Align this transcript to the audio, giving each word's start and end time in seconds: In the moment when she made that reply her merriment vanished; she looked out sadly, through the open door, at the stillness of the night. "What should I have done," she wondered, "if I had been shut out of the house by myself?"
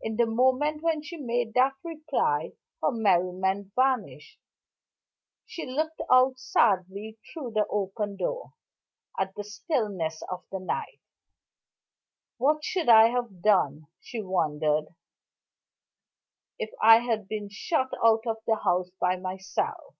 In 0.00 0.14
the 0.14 0.26
moment 0.26 0.82
when 0.84 1.02
she 1.02 1.16
made 1.16 1.52
that 1.54 1.72
reply 1.82 2.52
her 2.80 2.92
merriment 2.92 3.72
vanished; 3.74 4.38
she 5.46 5.66
looked 5.66 6.00
out 6.08 6.38
sadly, 6.38 7.18
through 7.34 7.50
the 7.50 7.66
open 7.66 8.14
door, 8.14 8.52
at 9.18 9.34
the 9.34 9.42
stillness 9.42 10.22
of 10.30 10.44
the 10.52 10.60
night. 10.60 11.00
"What 12.36 12.62
should 12.62 12.88
I 12.88 13.08
have 13.08 13.42
done," 13.42 13.88
she 13.98 14.22
wondered, 14.22 14.94
"if 16.60 16.70
I 16.80 16.98
had 17.00 17.26
been 17.26 17.48
shut 17.48 17.90
out 18.00 18.28
of 18.28 18.36
the 18.46 18.58
house 18.62 18.90
by 19.00 19.16
myself?" 19.16 19.96